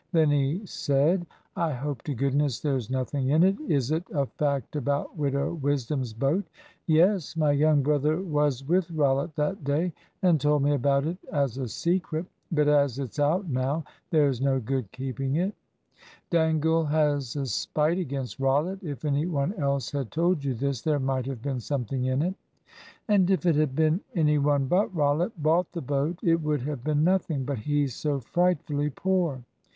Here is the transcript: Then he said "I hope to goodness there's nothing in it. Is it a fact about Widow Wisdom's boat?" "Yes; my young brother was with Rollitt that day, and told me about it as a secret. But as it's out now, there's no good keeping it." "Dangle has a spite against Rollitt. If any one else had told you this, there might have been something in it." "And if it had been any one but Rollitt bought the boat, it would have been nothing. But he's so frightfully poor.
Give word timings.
Then 0.13 0.31
he 0.31 0.65
said 0.65 1.27
"I 1.55 1.73
hope 1.73 2.01
to 2.05 2.15
goodness 2.15 2.59
there's 2.59 2.89
nothing 2.89 3.29
in 3.29 3.43
it. 3.43 3.55
Is 3.67 3.91
it 3.91 4.03
a 4.11 4.25
fact 4.25 4.75
about 4.75 5.15
Widow 5.15 5.53
Wisdom's 5.53 6.11
boat?" 6.11 6.43
"Yes; 6.87 7.37
my 7.37 7.51
young 7.51 7.83
brother 7.83 8.17
was 8.19 8.65
with 8.67 8.89
Rollitt 8.89 9.35
that 9.35 9.63
day, 9.63 9.93
and 10.23 10.41
told 10.41 10.63
me 10.63 10.73
about 10.73 11.05
it 11.05 11.19
as 11.31 11.59
a 11.59 11.67
secret. 11.67 12.25
But 12.51 12.67
as 12.67 12.97
it's 12.97 13.19
out 13.19 13.47
now, 13.47 13.83
there's 14.09 14.41
no 14.41 14.59
good 14.59 14.91
keeping 14.91 15.35
it." 15.35 15.53
"Dangle 16.31 16.85
has 16.85 17.35
a 17.35 17.45
spite 17.45 17.99
against 17.99 18.39
Rollitt. 18.39 18.81
If 18.83 19.05
any 19.05 19.27
one 19.27 19.53
else 19.53 19.91
had 19.91 20.09
told 20.09 20.43
you 20.43 20.55
this, 20.55 20.81
there 20.81 20.99
might 20.99 21.27
have 21.27 21.43
been 21.43 21.59
something 21.59 22.05
in 22.05 22.23
it." 22.23 22.33
"And 23.07 23.29
if 23.29 23.45
it 23.45 23.55
had 23.55 23.75
been 23.75 24.01
any 24.15 24.39
one 24.39 24.65
but 24.65 24.91
Rollitt 24.95 25.33
bought 25.43 25.71
the 25.73 25.81
boat, 25.83 26.17
it 26.23 26.41
would 26.41 26.61
have 26.61 26.83
been 26.83 27.03
nothing. 27.03 27.45
But 27.45 27.59
he's 27.59 27.93
so 27.93 28.19
frightfully 28.19 28.89
poor. 28.89 29.43